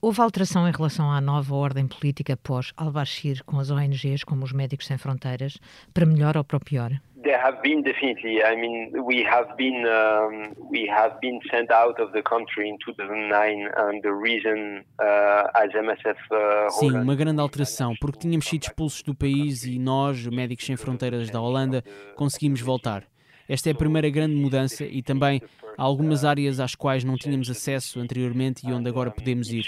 Houve 0.05 0.21
alteração 0.21 0.69
em 0.69 0.71
relação 0.71 1.09
à 1.09 1.19
nova 1.19 1.55
ordem 1.55 1.87
política 1.87 2.37
pós 2.37 2.71
al-Bashir 2.77 3.43
com 3.43 3.59
as 3.59 3.71
ONGs 3.71 4.23
como 4.23 4.43
os 4.43 4.53
Médicos 4.53 4.85
Sem 4.85 4.99
Fronteiras, 4.99 5.57
para 5.95 6.05
melhor 6.05 6.37
ou 6.37 6.43
para 6.43 6.59
pior? 6.59 6.91
There 7.23 7.35
have 7.35 7.59
been 7.63 7.81
definitely. 7.81 8.39
I 8.43 8.55
mean, 8.55 8.91
we 9.03 9.25
have 9.25 9.55
been 9.57 9.83
um, 9.83 10.53
we 10.69 10.87
have 10.87 11.17
been 11.21 11.39
sent 11.49 11.71
out 11.71 11.99
of 11.99 12.11
the 12.11 12.21
country 12.21 12.69
in 12.69 12.77
2009, 12.85 13.71
and 13.77 14.01
the 14.03 14.13
reason 14.13 14.85
uh, 15.01 15.49
as 15.55 15.73
MSF. 15.73 16.19
Uh, 16.31 16.69
Sim, 16.69 16.91
uma 16.91 17.15
grande 17.15 17.41
alteração, 17.41 17.95
porque 17.99 18.19
tínhamos 18.19 18.45
sido 18.45 18.61
expulsos 18.61 19.01
do 19.01 19.15
país 19.15 19.63
e 19.63 19.79
nós, 19.79 20.27
Médicos 20.27 20.67
Sem 20.67 20.77
Fronteiras 20.77 21.31
da 21.31 21.41
Holanda, 21.41 21.83
conseguimos 22.15 22.61
voltar. 22.61 23.07
Esta 23.47 23.69
é 23.69 23.73
a 23.73 23.75
primeira 23.75 24.09
grande 24.09 24.35
mudança 24.35 24.83
e 24.83 25.03
também 25.03 25.41
há 25.77 25.83
algumas 25.83 26.25
áreas 26.25 26.59
às 26.59 26.73
quais 26.73 27.03
não 27.03 27.15
tínhamos 27.15 27.49
acesso 27.49 27.99
anteriormente 27.99 28.67
e 28.67 28.73
onde 28.73 28.89
agora 28.89 29.11
podemos 29.11 29.51
ir. 29.51 29.63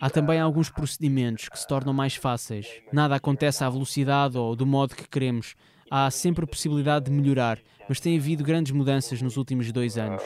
Há 0.00 0.08
também 0.08 0.40
alguns 0.40 0.70
procedimentos 0.70 1.50
que 1.50 1.58
se 1.58 1.66
tornam 1.66 1.92
mais 1.92 2.16
fáceis. 2.16 2.82
Nada 2.90 3.14
acontece 3.16 3.62
à 3.62 3.68
velocidade 3.68 4.38
ou 4.38 4.56
do 4.56 4.64
modo 4.64 4.96
que 4.96 5.06
queremos. 5.06 5.54
Há 5.90 6.10
sempre 6.10 6.44
a 6.44 6.48
possibilidade 6.48 7.04
de 7.04 7.10
melhorar, 7.10 7.58
mas 7.86 8.00
tem 8.00 8.16
havido 8.16 8.42
grandes 8.42 8.72
mudanças 8.72 9.20
nos 9.20 9.36
últimos 9.36 9.70
dois 9.70 9.98
anos 9.98 10.22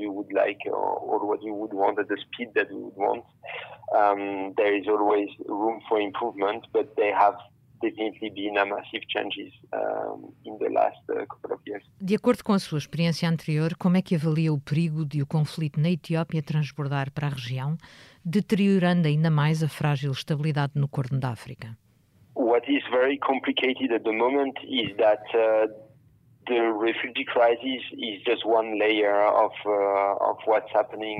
would 0.00 0.32
like 0.32 0.60
or, 0.66 0.74
or 0.74 1.26
what 1.26 1.42
you 1.42 1.54
would 1.54 1.72
want 1.72 1.98
at 1.98 2.08
the 2.08 2.16
speed 2.16 2.50
that 2.54 2.70
you 2.70 2.78
would 2.78 2.96
want. 2.96 3.24
Um, 3.94 4.54
there 4.56 4.74
is 4.74 4.86
always 4.88 5.28
room 5.46 5.80
for 5.88 6.00
improvement, 6.00 6.66
but 6.72 6.94
they 6.96 7.12
have 7.12 7.36
definitely 7.82 8.30
been 8.30 8.56
a 8.56 8.64
massive 8.64 9.04
changes 9.08 9.52
in 10.44 10.58
the 10.58 10.70
last 10.70 11.02
uh, 11.10 11.26
couple 11.26 11.52
of 11.54 11.60
years. 11.66 11.84
De 12.00 12.14
acordo 12.14 12.42
com 12.44 12.52
a 12.52 12.58
sua 12.58 12.78
experiência 12.78 13.28
anterior, 13.28 13.76
como 13.76 13.96
é 13.96 14.02
que 14.02 14.14
avalia 14.14 14.52
o 14.52 14.60
perigo 14.60 15.04
de 15.04 15.20
o 15.20 15.26
conflito 15.26 15.80
na 15.80 15.90
Etiópia 15.90 16.42
transbordar 16.42 17.10
para 17.10 17.26
a 17.26 17.30
região, 17.30 17.76
deteriorando 18.24 19.08
ainda 19.08 19.30
mais 19.30 19.62
a 19.62 19.68
frágil 19.68 20.12
estabilidade 20.12 20.72
no 20.76 20.88
Corno 20.88 21.18
da 21.18 21.30
África? 21.30 21.76
What 22.34 22.70
is 22.70 22.82
very 22.90 23.18
complicated 23.18 23.92
at 23.92 24.04
the 24.04 24.12
moment 24.12 24.56
is 24.62 24.96
that 24.96 25.22
uh, 25.34 25.68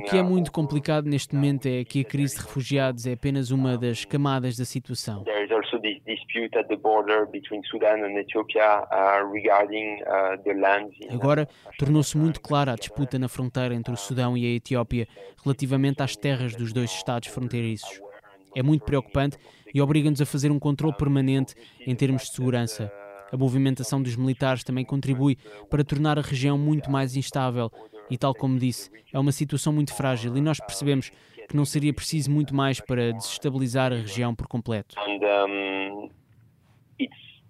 o 0.06 0.10
que 0.10 0.16
é 0.16 0.22
muito 0.22 0.50
complicado 0.50 1.06
neste 1.06 1.34
momento 1.34 1.66
é 1.66 1.84
que 1.84 2.00
a 2.00 2.04
crise 2.04 2.36
de 2.36 2.42
refugiados 2.42 3.06
é 3.06 3.12
apenas 3.12 3.50
uma 3.50 3.76
das 3.78 4.04
camadas 4.04 4.56
da 4.56 4.64
situação. 4.64 5.22
Agora 11.10 11.48
tornou-se 11.78 12.16
muito 12.16 12.40
clara 12.40 12.72
a 12.72 12.76
disputa 12.76 13.18
na 13.18 13.28
fronteira 13.28 13.74
entre 13.74 13.92
o 13.92 13.96
Sudão 13.96 14.36
e 14.36 14.44
a 14.44 14.56
Etiópia 14.56 15.06
relativamente 15.44 16.02
às 16.02 16.16
terras 16.16 16.54
dos 16.54 16.72
dois 16.72 16.90
estados 16.90 17.28
fronteiriços. 17.28 18.00
É 18.54 18.62
muito 18.62 18.84
preocupante 18.84 19.38
e 19.74 19.80
obriga-nos 19.80 20.20
a 20.20 20.26
fazer 20.26 20.50
um 20.50 20.58
controle 20.58 20.94
permanente 20.94 21.54
em 21.86 21.94
termos 21.94 22.22
de 22.22 22.34
segurança. 22.34 22.92
A 23.32 23.36
movimentação 23.36 24.02
dos 24.02 24.14
militares 24.14 24.62
também 24.62 24.84
contribui 24.84 25.38
para 25.70 25.82
tornar 25.82 26.18
a 26.18 26.22
região 26.22 26.58
muito 26.58 26.90
mais 26.90 27.16
instável 27.16 27.70
e, 28.10 28.18
tal 28.18 28.34
como 28.34 28.58
disse, 28.58 28.90
é 29.12 29.18
uma 29.18 29.32
situação 29.32 29.72
muito 29.72 29.94
frágil 29.94 30.36
e 30.36 30.40
nós 30.40 30.60
percebemos 30.60 31.10
que 31.48 31.56
não 31.56 31.64
seria 31.64 31.92
preciso 31.94 32.30
muito 32.30 32.54
mais 32.54 32.78
para 32.78 33.12
desestabilizar 33.12 33.92
a 33.92 33.96
região 33.96 34.34
por 34.34 34.46
completo. 34.46 34.94
And, 35.00 35.20
um, 35.48 36.10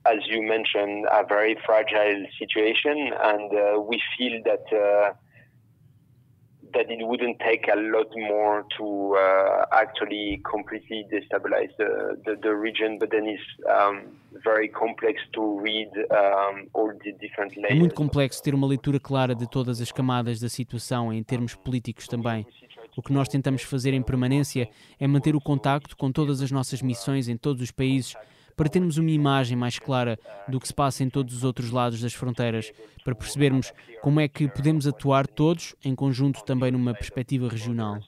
as 0.04 0.26
you 0.26 0.42
mentioned, 0.42 1.06
a 1.10 1.22
very 1.22 1.56
fragile 1.64 2.26
situation 2.38 3.12
and 3.12 3.52
uh, 3.52 3.80
we 3.80 4.00
feel 4.16 4.42
that 4.44 4.64
uh, 4.72 5.14
that 6.72 6.90
it 6.90 7.04
wouldn't 7.04 7.38
take 7.38 7.68
a 7.70 7.76
lot 7.76 8.08
more 8.16 8.64
to 8.76 9.16
uh, 9.16 9.66
actually 9.72 10.40
completely 10.44 11.06
destabilize 11.10 11.70
the, 11.76 12.18
the, 12.24 12.36
the, 12.42 12.54
region, 12.54 12.98
but 12.98 13.10
then 13.10 13.26
it's 13.26 13.42
um, 13.68 14.02
very 14.44 14.68
complex 14.68 15.20
to 15.32 15.60
read 15.60 15.90
um, 16.10 16.68
all 16.72 16.92
the 17.04 17.12
different 17.20 17.56
layers. 17.56 17.72
É 17.72 17.74
muito 17.74 17.94
complexo 17.94 18.42
ter 18.42 18.54
uma 18.54 18.66
leitura 18.66 18.98
clara 18.98 19.34
de 19.34 19.48
todas 19.48 19.80
as 19.80 19.92
camadas 19.92 20.40
da 20.40 20.48
situação 20.48 21.12
em 21.12 21.22
termos 21.22 21.54
políticos 21.54 22.06
também. 22.06 22.46
O 22.96 23.02
que 23.02 23.12
nós 23.12 23.28
tentamos 23.28 23.62
fazer 23.62 23.94
em 23.94 24.02
permanência 24.02 24.68
é 25.00 25.06
manter 25.06 25.34
o 25.34 25.40
contacto 25.40 25.96
com 25.96 26.12
todas 26.12 26.42
as 26.42 26.50
nossas 26.50 26.82
missões 26.82 27.28
em 27.28 27.36
todos 27.36 27.62
os 27.62 27.70
países 27.70 28.14
para 28.56 28.68
termos 28.68 28.98
uma 28.98 29.10
imagem 29.10 29.56
mais 29.56 29.78
clara 29.78 30.18
do 30.48 30.60
que 30.60 30.68
se 30.68 30.74
passa 30.74 31.02
em 31.02 31.10
todos 31.10 31.34
os 31.34 31.44
outros 31.44 31.70
lados 31.70 32.00
das 32.00 32.14
fronteiras, 32.14 32.72
para 33.04 33.14
percebermos 33.14 33.72
como 34.00 34.20
é 34.20 34.28
que 34.28 34.48
podemos 34.48 34.86
atuar 34.86 35.26
todos 35.26 35.74
em 35.84 35.94
conjunto 35.94 36.44
também 36.44 36.70
numa 36.70 36.94
perspectiva 36.94 37.48
regional. 37.48 37.98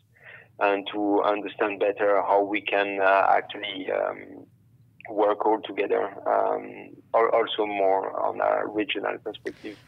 And 0.60 0.84
to 0.92 1.20
understand 1.24 1.78
better 1.78 2.22
how 2.22 2.48
we 2.48 2.62
can 2.62 2.98
uh, 3.00 3.26
actually 3.28 3.90
um, 3.90 4.46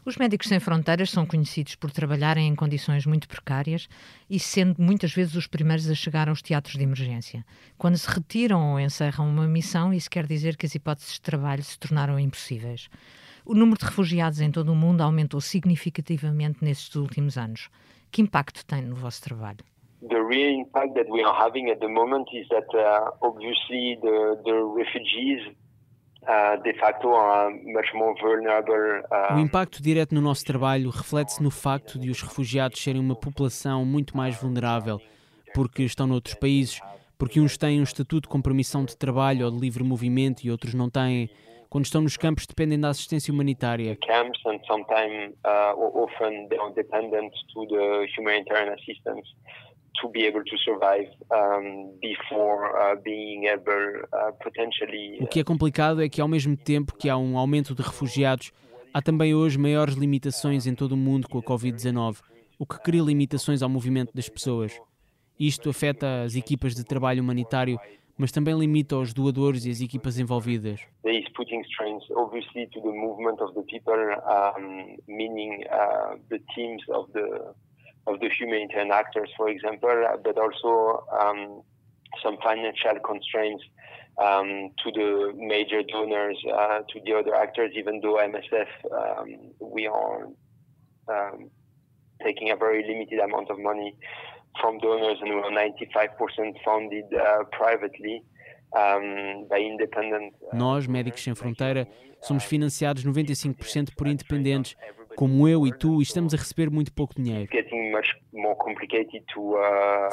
Os 0.05 0.17
Médicos 0.17 0.49
Sem 0.49 0.61
Fronteiras 0.61 1.11
são 1.11 1.27
conhecidos 1.27 1.75
por 1.75 1.91
trabalharem 1.91 2.49
em 2.49 2.55
condições 2.55 3.07
muito 3.07 3.27
precárias 3.27 3.89
e 4.29 4.39
sendo 4.39 4.81
muitas 4.81 5.13
vezes 5.13 5.35
os 5.35 5.47
primeiros 5.47 5.89
a 5.91 5.95
chegar 5.95 6.29
aos 6.29 6.43
teatros 6.43 6.77
de 6.77 6.83
emergência. 6.83 7.45
Quando 7.79 7.97
se 7.97 8.09
retiram 8.09 8.73
ou 8.73 8.81
encerram 8.81 9.29
uma 9.29 9.47
missão, 9.47 9.93
isso 9.93 10.11
quer 10.11 10.27
dizer 10.27 10.57
que 10.57 10.67
as 10.67 10.75
hipóteses 10.75 11.15
de 11.15 11.21
trabalho 11.23 11.63
se 11.63 11.79
tornaram 11.79 12.19
impossíveis. 12.19 12.89
O 13.45 13.55
número 13.55 13.79
de 13.79 13.85
refugiados 13.87 14.41
em 14.41 14.51
todo 14.51 14.71
o 14.73 14.77
mundo 14.77 15.03
aumentou 15.03 15.41
significativamente 15.41 16.65
nestes 16.65 16.95
últimos 16.97 17.39
anos. 17.39 17.71
Que 18.11 18.23
impacto 18.23 18.65
tem 18.67 18.83
no 18.83 18.97
vosso 18.97 19.23
trabalho? 19.23 19.65
The 20.03 20.23
real 20.23 20.61
impact 20.61 20.95
that 20.95 21.09
we 21.09 21.23
are 21.23 21.35
having 21.35 21.71
at 21.71 21.81
the 21.81 21.89
moment 21.89 22.29
is 22.33 22.47
that 22.49 22.69
uh, 22.75 23.11
obviously 23.23 23.99
the, 24.03 24.39
the 24.45 24.53
refugees 24.53 25.41
uh, 26.29 26.57
de 26.63 26.75
facto 26.75 27.15
are 27.15 27.51
much 27.65 27.93
more 27.95 28.15
vulnerable. 28.21 29.03
Uh, 29.11 29.37
o 29.37 29.41
impacto 29.41 29.83
direto 29.83 30.15
no 30.15 30.21
nosso 30.21 30.45
trabalho 30.45 30.91
reflete-se 30.91 31.43
no 31.43 31.51
facto 31.51 31.99
de 31.99 32.11
os 32.11 32.21
refugiados 32.21 32.83
serem 32.83 33.01
uma 33.01 33.17
população 33.17 33.85
muito 33.85 34.17
mais 34.17 34.37
vulnerável, 34.41 35.01
porque 35.55 35.83
estão 35.83 36.07
noutros 36.07 36.35
países, 36.35 36.81
porque 37.19 37.41
uns 37.41 37.57
têm 37.57 37.81
um 37.81 37.85
estatuto 37.85 38.29
com 38.29 38.43
permissão 38.43 38.85
de 38.85 38.97
trabalho 38.97 39.47
ou 39.47 39.51
de 39.51 39.59
livre 39.59 39.83
movimento 39.83 40.45
e 40.45 40.51
outros 40.51 40.75
não 40.75 40.91
têm. 40.91 41.31
Quando 41.69 41.87
estão 41.87 42.01
nos 42.01 42.17
campos 42.17 42.47
dependem 42.47 42.79
da 42.79 42.91
assistência 42.91 43.33
humanitária. 43.33 43.97
Camps 43.97 44.41
and 44.47 44.61
sometimes 44.67 45.35
uh, 45.45 45.75
often 45.77 46.49
they 46.49 46.59
are 46.59 46.73
dependent 46.75 47.33
to 47.53 47.67
the 47.67 48.07
humanitarian 48.17 48.73
assistance 48.73 49.29
to 50.01 50.09
be 50.09 50.27
able 50.27 50.45
to 50.45 50.59
survive 50.59 51.09
um, 51.31 51.99
before 52.01 52.71
uh, 52.77 52.97
being 53.03 53.47
able 53.47 54.03
uh, 54.13 54.33
potentially. 54.43 55.19
O 55.21 55.27
que 55.27 55.41
é 55.41 55.45
complicado 55.45 56.03
é 56.03 56.09
que 56.09 56.21
ao 56.21 56.29
mesmo 56.29 56.57
tempo 56.57 56.97
que 56.97 57.09
há 57.09 57.17
um 57.17 57.39
aumento 57.39 57.75
de 57.75 57.83
refugiados, 57.83 58.53
há 58.93 59.03
também 59.03 59.35
hoje 59.35 59.59
maiores 59.59 59.95
limitações 59.95 60.67
em 60.67 60.75
todo 60.75 60.93
o 60.93 60.97
mundo 60.97 61.29
com 61.29 61.39
a 61.39 61.43
Covid-19, 61.43 62.19
o 62.59 62.67
que 62.67 62.79
cria 62.81 63.03
limitações 63.03 63.63
ao 63.63 63.69
movimento 63.69 64.15
das 64.15 64.29
pessoas. 64.29 64.81
Isto 65.39 65.71
afeta 65.71 66.23
as 66.23 66.35
equipas 66.35 66.75
de 66.75 66.85
trabalho 66.85 67.23
humanitário, 67.23 67.79
mas 68.17 68.33
também 68.33 68.59
limita 68.59 68.97
os 68.97 69.13
doadores 69.13 69.67
e 69.67 69.71
as 69.71 69.81
equipas 69.81 70.19
envolvidas. 70.19 70.81
Is 71.05 71.29
putting 71.35 71.61
strains 71.63 72.03
obviously 72.11 72.67
to 72.69 72.81
the 72.81 72.93
movement 72.93 73.43
of 73.43 73.55
the 73.55 73.63
people, 73.63 73.95
um, 73.95 74.97
meaning 75.07 75.65
uh, 75.71 76.19
the 76.31 76.39
teams 76.55 76.83
of 76.89 77.13
the 77.13 77.55
of 78.07 78.21
the 78.21 78.31
humanitarian 78.39 78.93
actors, 78.93 79.31
for 79.37 79.49
example, 79.49 79.91
but 80.23 80.39
also 80.39 81.05
um, 81.21 81.63
some 82.23 82.37
financial 82.43 82.99
constraints 83.05 83.65
um, 84.23 84.71
to 84.83 84.91
the 84.93 85.33
major 85.37 85.83
donors, 85.83 86.39
uh, 86.53 86.79
to 86.89 87.01
the 87.05 87.13
other 87.13 87.35
actors, 87.35 87.73
even 87.77 88.01
though 88.01 88.17
MSF, 88.17 88.69
um, 88.93 89.51
we 89.61 89.87
are 89.87 90.29
um, 91.09 91.51
taking 92.25 92.51
a 92.51 92.57
very 92.57 92.83
limited 92.87 93.19
amount 93.19 93.51
of 93.51 93.59
money 93.59 93.97
from 94.61 94.79
donors 94.79 95.19
and 95.21 95.35
we 95.35 95.41
are 95.41 95.51
95% 95.51 96.55
funded 96.65 97.05
uh, 97.15 97.45
privately. 97.53 98.23
Um 98.75 99.47
by 99.49 99.61
independent 99.61 100.35
nós, 100.53 100.89
Médicos 100.89 101.23
Sem 101.23 101.35
Fronteira, 101.37 101.87
somos 102.21 102.43
financiados 102.43 103.05
95% 103.05 103.95
por 103.97 104.09
independentes, 104.09 104.77
como 105.17 105.49
eu 105.49 105.67
e 105.67 105.73
tu, 105.73 106.03
estamos 106.03 106.35
a 106.35 106.37
receber 106.37 106.71
muito 106.71 106.93
pouco 106.93 107.15
dinheiro. 107.15 107.49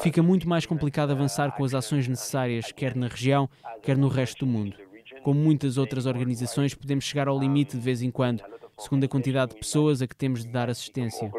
Fica 0.02 0.24
muito 0.24 0.48
mais 0.48 0.66
complicado 0.66 1.12
avançar 1.12 1.52
com 1.56 1.64
as 1.66 1.74
ações 1.74 2.08
necessárias, 2.08 2.72
quer 2.72 2.96
na 2.96 3.08
região, 3.08 3.50
quer 3.82 3.98
no 3.98 4.08
resto 4.08 4.46
do 4.46 4.52
mundo. 4.52 4.78
Como 5.22 5.40
muitas 5.40 5.78
outras 5.78 6.06
organizações, 6.06 6.74
podemos 6.74 7.04
chegar 7.04 7.28
ao 7.28 7.38
limite 7.38 7.76
de 7.78 7.84
vez 7.84 8.02
em 8.02 8.10
quando, 8.10 8.44
segundo 8.80 9.04
a 9.04 9.08
quantidade 9.08 9.52
de 9.54 9.60
pessoas 9.60 10.02
a 10.02 10.08
que 10.08 10.16
temos 10.16 10.46
de 10.46 10.52
dar 10.52 10.70
assistência. 10.70 11.30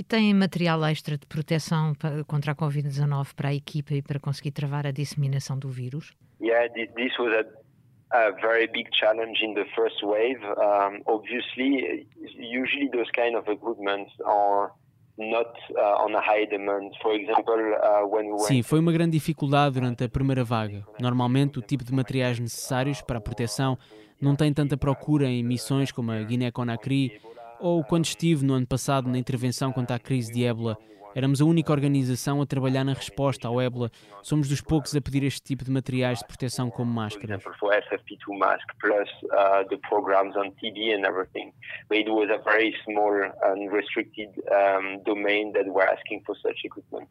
E 0.00 0.02
tem 0.02 0.32
material 0.32 0.82
extra 0.86 1.18
de 1.18 1.26
proteção 1.26 1.92
contra 2.26 2.52
a 2.52 2.54
Covid-19 2.54 3.34
para 3.36 3.50
a 3.50 3.54
equipa 3.54 3.92
e 3.92 4.00
para 4.00 4.18
conseguir 4.18 4.50
travar 4.50 4.86
a 4.86 4.90
disseminação 4.90 5.58
do 5.58 5.68
vírus? 5.68 6.14
Yeah, 6.40 6.72
this 6.72 7.18
was 7.18 7.30
a, 7.34 7.44
a 8.16 8.30
very 8.40 8.66
big 8.66 8.88
challenge 8.94 9.44
in 9.44 9.52
the 9.52 9.66
first 9.76 10.02
wave. 10.02 10.40
Um, 10.56 11.02
obviously, 11.04 12.06
usually 12.38 12.88
those 12.90 13.10
kind 13.12 13.36
of 13.36 13.46
equipment 13.46 14.08
are 14.24 14.72
uh, 15.18 16.06
uh, 18.32 18.38
Sim, 18.38 18.62
foi 18.62 18.78
uma 18.78 18.92
grande 18.92 19.12
dificuldade 19.12 19.74
durante 19.74 20.04
a 20.04 20.08
primeira 20.08 20.42
vaga. 20.42 20.82
Normalmente, 20.98 21.58
o 21.58 21.62
tipo 21.62 21.84
de 21.84 21.92
materiais 21.92 22.40
necessários 22.40 23.02
para 23.02 23.18
a 23.18 23.20
proteção 23.20 23.76
não 24.18 24.34
tem 24.34 24.50
tanta 24.50 24.78
procura 24.78 25.26
em 25.26 25.42
missões 25.42 25.92
como 25.92 26.10
a 26.10 26.22
Guiné-Conakry 26.22 27.20
ou 27.60 27.84
quando 27.84 28.04
estive 28.04 28.44
no 28.44 28.54
ano 28.54 28.66
passado 28.66 29.08
na 29.08 29.18
intervenção 29.18 29.72
contra 29.72 29.96
a 29.96 29.98
crise 29.98 30.32
de 30.32 30.44
ébola 30.44 30.78
Éramos 31.12 31.40
a 31.40 31.44
única 31.44 31.72
organização 31.72 32.40
a 32.40 32.46
trabalhar 32.46 32.84
na 32.84 32.92
resposta 32.92 33.48
ao 33.48 33.60
ébola. 33.60 33.90
Somos 34.22 34.48
dos 34.48 34.60
poucos 34.60 34.94
a 34.94 35.00
pedir 35.00 35.24
este 35.24 35.42
tipo 35.42 35.64
de 35.64 35.70
materiais 35.70 36.20
de 36.20 36.26
proteção 36.26 36.70
como 36.70 36.92
máscaras. 36.92 37.42
FFP2 37.42 38.38
mask 38.38 38.66
plus 38.80 39.08
uh, 39.24 39.68
the 39.68 39.76
programs 39.88 40.36
on 40.36 40.52
TB 40.52 40.94
and 40.94 41.04
everything. 41.04 41.52
But 41.88 41.98
it 41.98 42.10
was 42.10 42.30
a 42.30 42.38
very 42.44 42.72
small 42.84 43.12
and 43.42 43.72
restricted 43.72 44.30
domain 45.04 45.52
that 45.52 45.66
were 45.66 45.88
asking 45.90 46.22
for 46.24 46.36
such 46.36 46.64
equipment. 46.64 47.08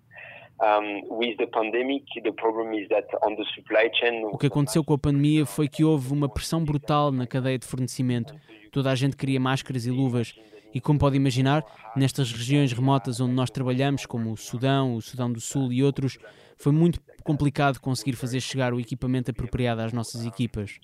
O 4.34 4.38
que 4.38 4.48
aconteceu 4.48 4.84
com 4.84 4.94
a 4.94 4.98
pandemia 4.98 5.46
foi 5.46 5.70
que 5.70 5.86
houve 5.86 6.12
uma 6.12 6.28
pressão 6.28 6.62
brutal 6.62 7.14
na 7.14 7.26
cadeia 7.26 7.58
de 7.58 7.66
fornecimento. 7.66 8.36
Toda 8.72 8.92
a 8.92 8.96
gente 8.96 9.16
queria 9.16 9.40
máscaras 9.40 9.86
e 9.86 9.92
luvas. 9.92 10.36
E 10.74 10.80
como 10.80 11.00
pode 11.00 11.18
imaginar, 11.18 11.64
nestas 11.96 12.32
regiões 12.32 12.72
remotas 12.72 13.20
onde 13.20 13.34
nós 13.34 13.50
trabalhamos, 13.50 14.06
como 14.06 14.32
o 14.32 14.38
Sudão, 14.38 14.96
o 14.96 15.02
Sudão 15.02 15.32
do 15.32 15.42
Sul 15.42 15.74
e 15.74 15.84
outros, 15.84 16.20
foi 16.58 16.72
muito 16.72 17.00
complicado 17.24 17.80
conseguir 17.80 18.14
fazer 18.14 18.40
chegar 18.40 18.74
o 18.74 18.80
equipamento 18.80 19.32
apropriado 19.32 19.82
às 19.82 19.94
nossas 19.94 20.26
equipas. 20.26 20.78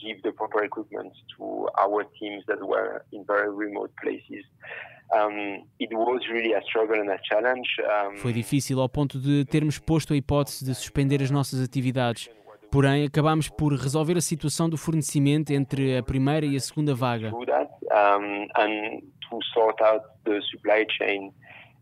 Foi 8.18 8.34
difícil 8.34 8.80
ao 8.80 8.90
ponto 8.90 9.20
de 9.20 9.46
termos 9.46 9.78
posto 9.78 10.14
a 10.14 10.18
hipótese 10.18 10.66
de 10.66 10.74
suspender 10.74 11.22
as 11.22 11.30
nossas 11.30 11.62
atividades. 11.62 12.30
Porém, 12.76 13.06
acabámos 13.06 13.48
por 13.48 13.72
resolver 13.74 14.18
a 14.18 14.22
situação 14.22 14.68
do 14.70 14.76
fornecimento 14.76 15.54
entre 15.54 15.98
a 15.98 16.04
primeira 16.04 16.46
e 16.46 16.58
a 16.58 16.60
segunda 16.60 16.94
vaga 16.94 17.32
to 19.30 19.40
sort 19.54 19.82
out 19.82 20.04
the 20.26 20.42
supply 20.52 20.86
chain 20.98 21.32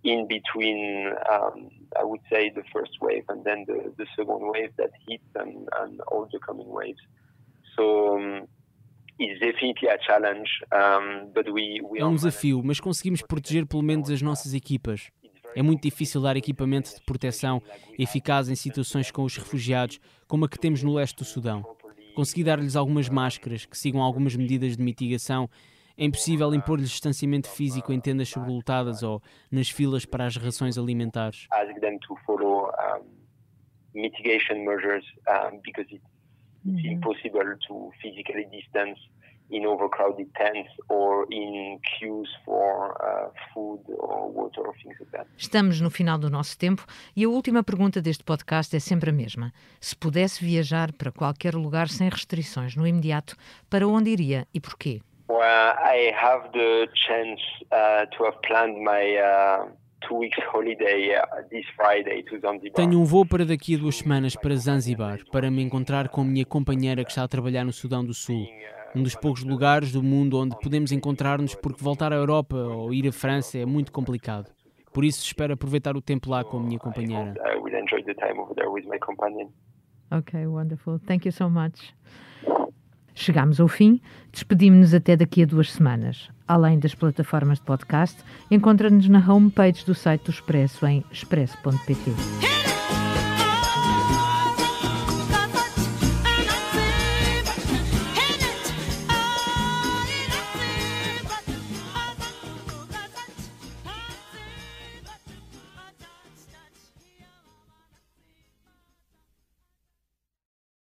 in 0.04 0.28
between, 0.28 1.08
um, 1.30 1.70
I 1.98 2.04
would 2.04 2.22
say, 2.30 2.52
the 2.52 2.64
first 2.72 2.92
wave 3.02 3.24
and 3.30 3.42
then 3.44 3.66
the, 3.66 3.92
the 3.98 4.06
second 4.16 4.52
wave 4.52 4.72
that 4.78 4.92
hit 5.08 5.22
and, 5.36 5.68
and 5.82 6.00
all 6.12 6.28
the 6.32 6.40
coming 6.40 6.70
waves. 6.70 7.02
So 7.76 8.18
um, 8.18 8.48
it's 9.18 9.40
definitely 9.40 9.90
a 9.90 9.98
challenge, 9.98 10.50
um, 10.72 11.32
but 11.34 11.50
we, 11.50 11.82
we 11.90 12.00
é 12.00 12.06
um 12.06 12.16
desafio, 12.16 12.62
mas 12.64 12.80
conseguimos 12.80 13.22
proteger 13.22 13.66
pelo 13.66 13.82
menos 13.82 14.10
as 14.10 14.22
nossas 14.22 14.54
equipas. 14.54 15.10
É 15.56 15.62
muito 15.62 15.84
difícil 15.84 16.22
dar 16.22 16.36
equipamento 16.38 16.96
de 16.96 17.02
proteção 17.02 17.62
eficaz 17.98 18.50
em 18.50 18.56
situações 18.56 19.12
com 19.12 19.24
os 19.24 19.38
refugiados, 19.38 20.00
como 20.28 20.46
a 20.46 20.50
que 20.50 20.60
temos 20.60 20.84
no 20.84 20.94
leste 20.94 21.18
do 21.18 21.26
Sudão. 21.26 21.64
Consegui 22.16 22.44
dar-lhes 22.44 22.76
algumas 22.76 23.10
máscaras 23.10 23.66
que 23.66 23.78
sigam 23.78 24.02
algumas 24.02 24.36
medidas 24.36 24.78
de 24.78 24.84
mitigação 24.84 25.50
é 25.98 26.06
impossível 26.06 26.54
impor-lhes 26.54 26.90
distanciamento 26.90 27.48
físico 27.48 27.94
em 27.94 28.00
tendas 28.00 28.30
sobrelotadas 28.30 29.04
ou 29.04 29.22
nas 29.52 29.70
filas 29.70 30.06
para 30.06 30.26
as 30.26 30.36
rações 30.36 30.78
alimentares. 30.78 31.48
Ask 31.52 31.80
them 31.80 32.00
to 32.00 32.16
follow 32.26 32.72
mitigation 33.94 34.66
measures 34.66 35.06
um, 35.30 35.60
because 35.64 35.88
it's 35.94 36.86
impossible 36.86 37.56
to 37.68 37.92
physically 38.02 38.46
distance 38.46 39.00
in 39.50 39.66
overcrowded 39.66 40.30
tents 40.34 40.72
or 40.90 41.26
in 41.32 41.80
queues 41.98 42.30
for 42.46 42.96
uh, 43.02 43.30
food 43.54 43.82
or 43.90 44.32
water 44.32 44.62
or 44.62 44.74
things 44.82 44.98
like 45.00 45.12
that. 45.12 45.28
Estamos 45.38 45.82
no 45.82 45.90
final 45.90 46.18
do 46.18 46.30
nosso 46.30 46.58
tempo 46.58 46.86
e 47.16 47.24
a 47.24 47.30
última 47.30 47.64
pergunta 47.64 48.02
deste 48.02 48.24
podcast 48.24 48.76
é 48.76 48.80
sempre 48.80 49.10
a 49.10 49.14
mesma. 49.14 49.54
Se 49.80 49.96
pudesse 49.96 50.44
viajar 50.44 50.92
para 50.94 51.12
qualquer 51.12 51.56
lugar 51.56 51.90
sem 51.90 52.10
restrições 52.10 52.76
no 52.76 52.88
imediato, 52.88 53.36
para 53.70 53.88
onde 53.88 54.10
iria 54.10 54.48
e 54.54 54.60
porquê? 54.60 55.02
where 55.28 55.74
I 55.80 56.12
have 56.14 56.52
the 56.54 56.88
chance 56.94 57.42
uh, 57.72 58.06
to 58.16 58.26
have 58.26 58.42
planned 58.42 58.78
my 58.84 59.18
uh, 59.18 59.66
two 60.08 60.18
weeks 60.20 60.38
holiday 60.52 61.16
uh, 61.16 61.42
this 61.50 61.66
Friday 61.76 62.24
to 62.24 62.40
Zanzibar. 62.40 62.76
Tenho 62.76 63.00
um 63.00 63.06
voo 63.06 63.26
para 63.26 63.46
daqui 63.46 63.76
a 63.76 63.78
duas 63.78 63.98
semanas 63.98 64.36
para 64.36 64.56
Zanzibar 64.56 65.20
para 65.32 65.50
me 65.50 65.62
encontrar 65.62 66.10
com 66.10 66.22
a 66.22 66.26
minha 66.26 66.46
companheira 66.46 67.04
que 67.04 67.12
está 67.12 67.24
a 67.24 67.28
trabalhar 67.28 67.64
no 67.64 67.74
Sudão 67.74 68.04
do 68.06 68.14
Sul. 68.14 68.48
Um 68.96 69.02
dos 69.02 69.16
poucos 69.16 69.44
lugares 69.44 69.92
do 69.92 70.04
mundo 70.04 70.38
onde 70.38 70.56
podemos 70.60 70.92
encontrar-nos 70.92 71.56
porque 71.56 71.84
voltar 71.84 72.14
à 72.14 72.16
Europa 72.16 72.56
ou 72.56 72.94
ir 72.94 73.08
à 73.08 73.12
França 73.12 73.58
é 73.58 73.66
muito 73.66 73.92
complicado. 73.92 74.52
Por 74.94 75.04
isso 75.04 75.26
espero 75.26 75.54
aproveitar 75.54 75.98
o 75.98 76.02
tempo 76.02 76.30
lá 76.30 76.44
com 76.44 76.58
a 76.58 76.62
minha 76.62 76.78
companheira. 76.78 77.34
Okay, 80.12 80.46
wonderful. 80.46 81.00
Thank 81.00 81.28
you 81.28 81.32
so 81.32 81.50
much. 81.50 81.94
Chegámos 83.16 83.60
ao 83.60 83.68
fim, 83.68 84.02
despedimos-nos 84.32 84.94
até 84.94 85.16
daqui 85.16 85.44
a 85.44 85.46
duas 85.46 85.72
semanas. 85.72 86.30
Além 86.48 86.80
das 86.80 86.94
plataformas 86.94 87.60
de 87.60 87.66
podcast, 87.66 88.24
encontra-nos 88.50 89.08
na 89.08 89.20
homepage 89.20 89.86
do 89.86 89.94
site 89.94 90.26
do 90.26 90.32
Expresso 90.32 90.86
em 90.86 91.04
expresso.pt. 91.12 92.63